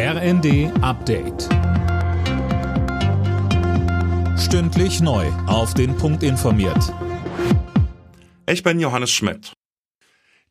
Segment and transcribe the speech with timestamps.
[0.00, 1.48] RND Update.
[4.38, 5.26] Stündlich neu.
[5.48, 6.94] Auf den Punkt informiert.
[8.48, 9.54] Ich bin Johannes Schmidt.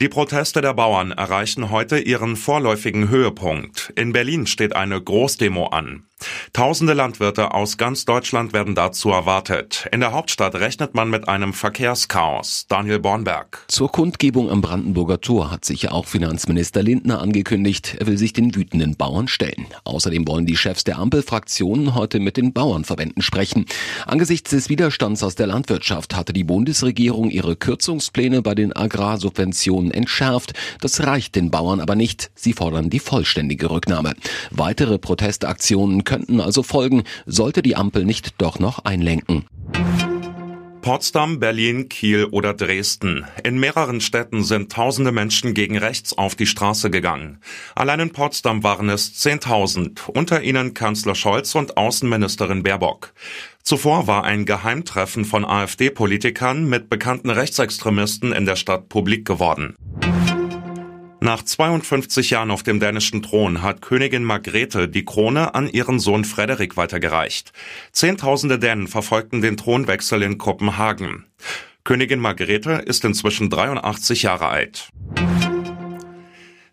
[0.00, 3.92] Die Proteste der Bauern erreichen heute ihren vorläufigen Höhepunkt.
[3.96, 6.06] In Berlin steht eine Großdemo an.
[6.52, 9.88] Tausende Landwirte aus ganz Deutschland werden dazu erwartet.
[9.92, 12.66] In der Hauptstadt rechnet man mit einem Verkehrschaos.
[12.68, 13.64] Daniel Bornberg.
[13.68, 17.96] Zur Kundgebung am Brandenburger Tor hat sich auch Finanzminister Lindner angekündigt.
[17.98, 19.66] Er will sich den wütenden Bauern stellen.
[19.82, 23.66] Außerdem wollen die Chefs der Ampelfraktionen heute mit den Bauernverbänden sprechen.
[24.06, 30.52] Angesichts des Widerstands aus der Landwirtschaft hatte die Bundesregierung ihre Kürzungspläne bei den Agrarsubventionen entschärft.
[30.80, 32.30] Das reicht den Bauern aber nicht.
[32.34, 34.14] Sie fordern die vollständige Rücknahme.
[34.50, 39.46] Weitere Protestaktionen könnten also folgen, sollte die Ampel nicht doch noch einlenken.
[40.80, 43.24] Potsdam, Berlin, Kiel oder Dresden.
[43.42, 47.40] In mehreren Städten sind tausende Menschen gegen rechts auf die Straße gegangen.
[47.74, 53.12] Allein in Potsdam waren es 10.000, unter ihnen Kanzler Scholz und Außenministerin Baerbock.
[53.64, 59.74] Zuvor war ein Geheimtreffen von AfD-Politikern mit bekannten Rechtsextremisten in der Stadt publik geworden.
[61.24, 66.26] Nach 52 Jahren auf dem dänischen Thron hat Königin Margrethe die Krone an ihren Sohn
[66.26, 67.54] Frederik weitergereicht.
[67.92, 71.24] Zehntausende Dänen verfolgten den Thronwechsel in Kopenhagen.
[71.82, 74.90] Königin Margrethe ist inzwischen 83 Jahre alt.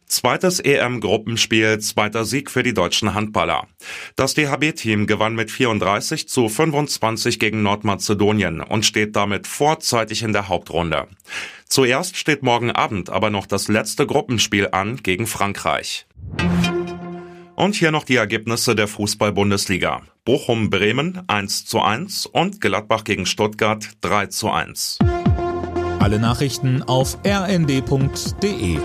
[0.05, 3.67] Zweites EM-Gruppenspiel, zweiter Sieg für die deutschen Handballer.
[4.17, 10.49] Das DHB-Team gewann mit 34 zu 25 gegen Nordmazedonien und steht damit vorzeitig in der
[10.49, 11.08] Hauptrunde.
[11.72, 16.05] Zuerst steht morgen Abend aber noch das letzte Gruppenspiel an gegen Frankreich.
[17.55, 20.02] Und hier noch die Ergebnisse der Fußball-Bundesliga.
[20.25, 24.99] Bochum-Bremen 1 zu 1 und Gladbach gegen Stuttgart 3 zu 1.
[25.99, 28.77] Alle Nachrichten auf rnd.de